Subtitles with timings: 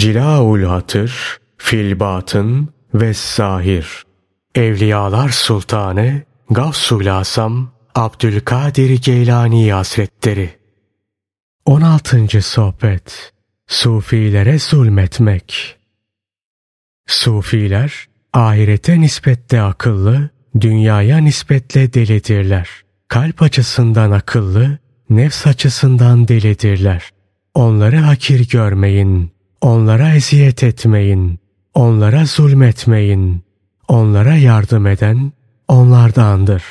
[0.00, 4.04] Cilaul Hatır, Filbatın ve Zahir.
[4.54, 10.50] Evliyalar Sultanı Gavsul Asam Abdülkadir Geylani Hazretleri
[11.64, 12.42] 16.
[12.42, 13.32] Sohbet
[13.66, 15.76] Sufilere zulmetmek
[17.06, 20.30] Sufiler ahirete nispetle akıllı,
[20.60, 22.68] dünyaya nispetle delidirler.
[23.08, 24.78] Kalp açısından akıllı,
[25.10, 27.10] nefs açısından delidirler.
[27.54, 31.38] Onları hakir görmeyin, onlara eziyet etmeyin,
[31.74, 33.42] onlara zulmetmeyin.
[33.88, 35.32] Onlara yardım eden
[35.68, 36.62] onlardandır.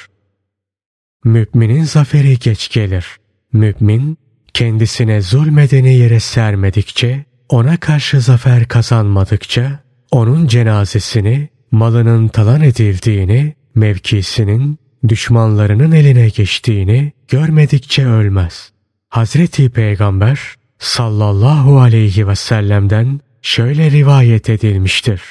[1.23, 3.05] Müminin zaferi geç gelir.
[3.53, 4.17] Mümin
[4.53, 9.79] kendisine zulmedeni yere sermedikçe, ona karşı zafer kazanmadıkça,
[10.11, 18.71] onun cenazesini, malının talan edildiğini, mevkisinin düşmanlarının eline geçtiğini görmedikçe ölmez.
[19.09, 20.39] Hazreti Peygamber
[20.79, 25.21] sallallahu aleyhi ve sellem'den şöyle rivayet edilmiştir.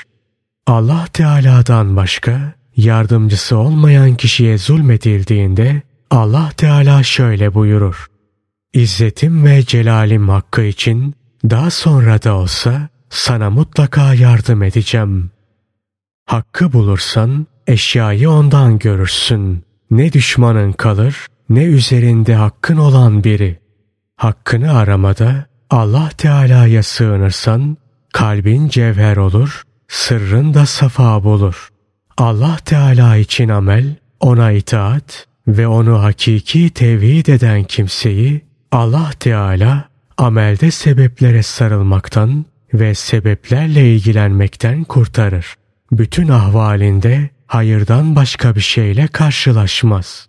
[0.66, 8.06] Allah Teala'dan başka yardımcısı olmayan kişiye zulmedildiğinde Allah Teala şöyle buyurur.
[8.72, 11.14] İzzetim ve celalim hakkı için
[11.50, 15.30] daha sonra da olsa sana mutlaka yardım edeceğim.
[16.26, 19.64] Hakkı bulursan eşyayı ondan görürsün.
[19.90, 23.58] Ne düşmanın kalır ne üzerinde hakkın olan biri.
[24.16, 27.76] Hakkını aramada Allah Teala'ya sığınırsan
[28.12, 31.68] kalbin cevher olur, sırrın da safa bulur.
[32.16, 38.40] Allah Teala için amel, ona itaat ve onu hakiki tevhid eden kimseyi
[38.72, 42.44] Allah Teala amelde sebeplere sarılmaktan
[42.74, 45.54] ve sebeplerle ilgilenmekten kurtarır.
[45.92, 50.28] Bütün ahvalinde hayırdan başka bir şeyle karşılaşmaz.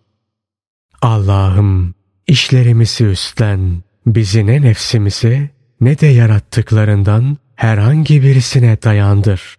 [1.01, 1.93] Allah'ım
[2.27, 3.83] işlerimizi üstlen,
[4.15, 5.49] bizi ne nefsimize
[5.81, 9.55] ne de yarattıklarından herhangi birisine dayandır.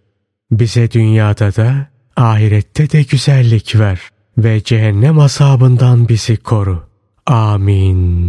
[0.50, 4.00] Bize dünyada da ahirette de güzellik ver
[4.38, 6.82] ve cehennem azabından bizi koru.
[7.26, 8.20] Amin.